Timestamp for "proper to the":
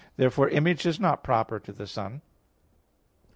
1.23-1.85